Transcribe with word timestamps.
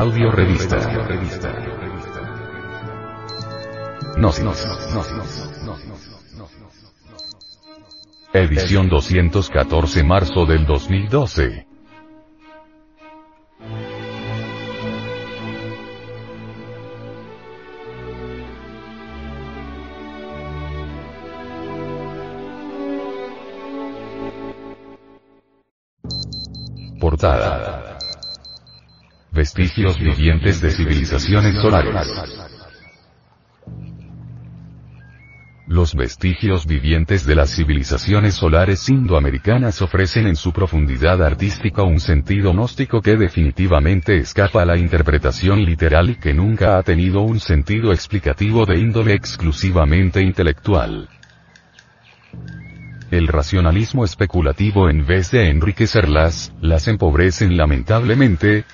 Audio 0.00 0.30
revista. 0.30 0.78
Gnosis. 4.16 4.66
Edición 8.32 8.88
214 8.88 10.02
marzo 10.02 10.46
del 10.46 10.64
2012. 10.64 11.66
Portada. 26.98 27.89
Vestigios 29.32 29.96
vivientes 29.96 30.60
de 30.60 30.70
civilizaciones 30.70 31.54
solares. 31.54 31.94
Los 35.68 35.94
vestigios 35.94 36.66
vivientes 36.66 37.24
de 37.24 37.36
las 37.36 37.54
civilizaciones 37.54 38.34
solares 38.34 38.88
indoamericanas 38.88 39.82
ofrecen 39.82 40.26
en 40.26 40.34
su 40.34 40.52
profundidad 40.52 41.22
artística 41.22 41.84
un 41.84 42.00
sentido 42.00 42.52
gnóstico 42.52 43.00
que 43.00 43.16
definitivamente 43.16 44.16
escapa 44.16 44.62
a 44.62 44.66
la 44.66 44.76
interpretación 44.76 45.64
literal 45.64 46.10
y 46.10 46.16
que 46.16 46.34
nunca 46.34 46.76
ha 46.76 46.82
tenido 46.82 47.20
un 47.20 47.38
sentido 47.38 47.92
explicativo 47.92 48.66
de 48.66 48.80
índole 48.80 49.14
exclusivamente 49.14 50.20
intelectual. 50.20 51.08
El 53.12 53.28
racionalismo 53.28 54.04
especulativo 54.04 54.90
en 54.90 55.06
vez 55.06 55.30
de 55.30 55.50
enriquecerlas, 55.50 56.52
las 56.60 56.88
empobrecen 56.88 57.56
lamentablemente, 57.56 58.64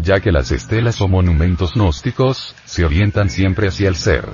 ya 0.00 0.20
que 0.20 0.32
las 0.32 0.52
estelas 0.52 1.00
o 1.00 1.08
monumentos 1.08 1.74
gnósticos, 1.74 2.54
se 2.64 2.84
orientan 2.84 3.30
siempre 3.30 3.68
hacia 3.68 3.88
el 3.88 3.96
ser. 3.96 4.26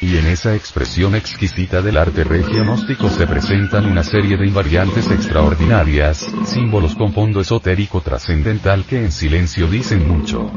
Y 0.00 0.18
en 0.18 0.26
esa 0.26 0.54
expresión 0.54 1.14
exquisita 1.14 1.80
del 1.80 1.96
arte 1.96 2.22
regio 2.22 2.62
gnóstico 2.62 3.08
se 3.08 3.26
presentan 3.26 3.86
una 3.86 4.02
serie 4.02 4.36
de 4.36 4.46
invariantes 4.46 5.10
extraordinarias, 5.10 6.26
símbolos 6.44 6.94
con 6.94 7.14
fondo 7.14 7.40
esotérico 7.40 8.02
trascendental 8.02 8.84
que 8.84 8.98
en 8.98 9.10
silencio 9.10 9.66
dicen 9.66 10.06
mucho. 10.06 10.50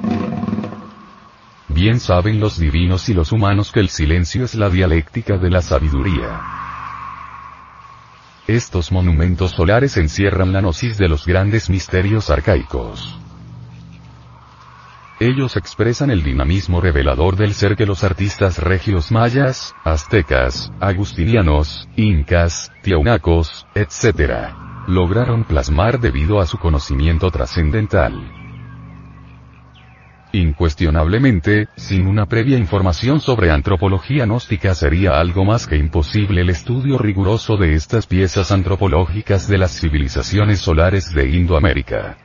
Bien 1.69 2.01
saben 2.01 2.41
los 2.41 2.59
divinos 2.59 3.07
y 3.07 3.13
los 3.13 3.31
humanos 3.31 3.71
que 3.71 3.79
el 3.79 3.89
silencio 3.89 4.44
es 4.44 4.55
la 4.55 4.69
dialéctica 4.69 5.38
de 5.38 5.49
la 5.49 5.61
sabiduría. 5.61 6.69
Estos 8.50 8.92
monumentos 8.92 9.52
solares 9.52 9.95
encierran 9.95 10.52
la 10.52 10.61
gnosis 10.61 10.97
de 10.97 11.08
los 11.08 11.28
grandes 11.28 11.69
misterios 11.69 12.31
arcaicos. 12.31 13.16
Ellos 15.19 15.56
expresan 15.56 16.09
el 16.09 16.23
dinamismo 16.23 16.81
revelador 16.81 17.36
del 17.36 17.53
ser 17.53 17.75
que 17.75 17.86
los 17.86 18.03
artistas 18.03 18.58
regios 18.58 19.11
mayas, 19.11 19.75
aztecas, 19.83 20.72
agustinianos, 20.80 21.88
incas, 21.95 22.72
tiaunacos, 22.81 23.67
etc. 23.75 24.50
lograron 24.88 25.44
plasmar 25.44 26.00
debido 26.00 26.39
a 26.39 26.47
su 26.47 26.58
conocimiento 26.58 27.30
trascendental. 27.30 28.38
Incuestionablemente, 30.31 31.69
sin 31.75 32.05
una 32.05 32.27
previa 32.27 32.58
información 32.58 33.19
sobre 33.19 33.49
antropología 33.49 34.25
gnóstica 34.25 34.75
sería 34.75 35.19
algo 35.19 35.44
más 35.44 35.66
que 35.66 35.75
imposible 35.75 36.41
el 36.41 36.52
estudio 36.52 36.99
riguroso 36.99 37.58
de 37.58 37.73
estas 37.73 38.05
piezas 38.05 38.52
antropológicas 38.52 39.47
de 39.47 39.57
las 39.57 39.80
civilizaciones 39.80 40.59
solares 40.59 41.11
de 41.16 41.30
Indoamérica. 41.30 42.17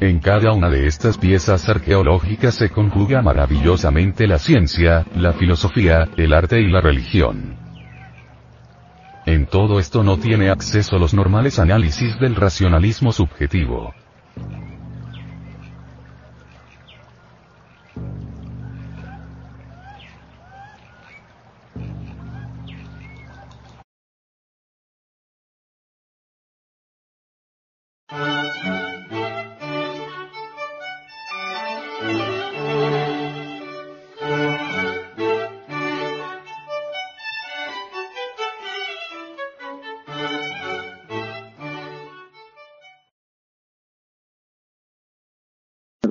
En 0.00 0.18
cada 0.18 0.52
una 0.52 0.68
de 0.68 0.86
estas 0.86 1.16
piezas 1.16 1.66
arqueológicas 1.70 2.54
se 2.56 2.68
conjuga 2.68 3.22
maravillosamente 3.22 4.26
la 4.26 4.38
ciencia, 4.38 5.06
la 5.16 5.32
filosofía, 5.32 6.08
el 6.18 6.34
arte 6.34 6.60
y 6.60 6.68
la 6.68 6.82
religión. 6.82 7.56
En 9.24 9.46
todo 9.46 9.78
esto 9.78 10.04
no 10.04 10.18
tiene 10.18 10.50
acceso 10.50 10.98
los 10.98 11.14
normales 11.14 11.58
análisis 11.58 12.20
del 12.20 12.36
racionalismo 12.36 13.12
subjetivo. 13.12 13.94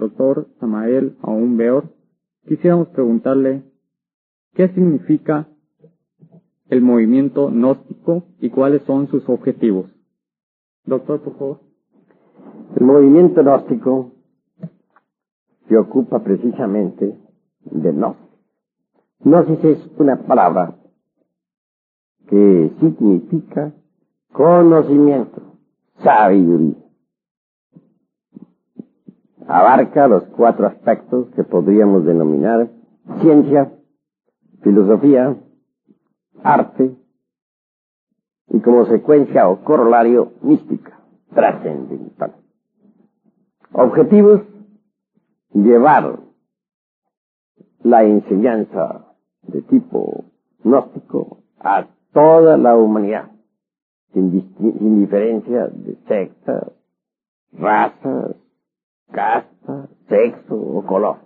Doctor 0.04 0.48
Samael 0.60 1.18
Aún 1.22 1.58
Beor, 1.58 1.90
quisiéramos 2.48 2.90
preguntarle 2.90 3.64
qué 4.54 4.68
significa 4.70 5.48
el 6.70 6.82
movimiento 6.82 7.50
gnóstico 7.50 8.26
y 8.40 8.50
cuáles 8.50 8.84
son 8.84 9.08
sus 9.10 9.28
objetivos. 9.30 9.90
Doctor, 10.86 11.22
por 11.22 11.38
favor. 11.38 11.73
El 12.76 12.86
movimiento 12.86 13.42
gnóstico 13.42 14.12
se 15.68 15.78
ocupa 15.78 16.20
precisamente 16.20 17.18
de 17.66 17.92
gnosis. 17.92 18.22
Gnosis 19.20 19.64
es 19.64 19.90
una 19.98 20.18
palabra 20.24 20.76
que 22.28 22.72
significa 22.80 23.74
conocimiento, 24.32 25.42
sabiduría 26.04 26.84
abarca 29.48 30.08
los 30.08 30.24
cuatro 30.26 30.68
aspectos 30.68 31.30
que 31.36 31.44
podríamos 31.44 32.06
denominar 32.06 32.70
ciencia, 33.22 33.72
filosofía, 34.62 35.36
arte 36.44 36.96
y 38.50 38.60
como 38.62 38.86
secuencia 38.86 39.48
o 39.50 39.64
corolario 39.64 40.34
mística, 40.42 41.00
trascendental. 41.34 42.43
Objetivos, 43.76 44.42
llevar 45.52 46.20
la 47.82 48.04
enseñanza 48.04 49.16
de 49.42 49.64
tipo 49.64 50.26
gnóstico 50.64 51.40
a 51.60 51.88
toda 52.14 52.56
la 52.58 52.76
humanidad, 52.76 53.32
sin, 54.14 54.30
diferencia 55.00 55.70
de 55.70 55.96
sectas, 56.08 56.72
razas, 57.52 58.36
casta, 59.12 59.90
sexo 60.08 60.56
o 60.56 60.86
color. 60.86 61.18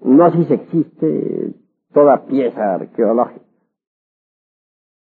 No 0.00 0.30
se 0.30 0.52
existe 0.52 1.54
toda 1.94 2.26
pieza 2.26 2.74
arqueológica, 2.74 3.40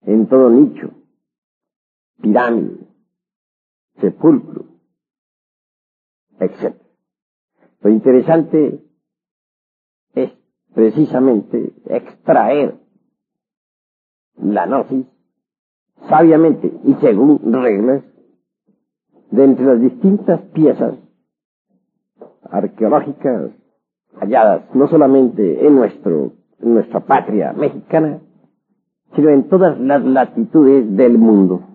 en 0.03 0.27
todo 0.27 0.49
nicho, 0.49 0.91
pirámide, 2.21 2.94
sepulcro, 3.99 4.65
etc. 6.39 6.75
Lo 7.81 7.89
interesante 7.89 8.83
es 10.13 10.31
precisamente 10.73 11.73
extraer 11.85 12.79
la 14.37 14.65
gnosis 14.65 15.05
sabiamente 16.09 16.71
y 16.83 16.93
según 16.95 17.39
reglas 17.53 18.03
de 19.31 19.43
entre 19.43 19.65
las 19.65 19.81
distintas 19.81 20.41
piezas 20.53 20.95
arqueológicas 22.43 23.51
halladas 24.19 24.73
no 24.75 24.87
solamente 24.87 25.65
en 25.65 25.75
nuestro 25.75 26.33
en 26.59 26.73
nuestra 26.73 27.01
patria 27.01 27.53
mexicana, 27.53 28.21
sino 29.15 29.29
en 29.29 29.47
todas 29.49 29.79
las 29.79 30.03
latitudes 30.03 30.95
del 30.95 31.17
mundo. 31.17 31.74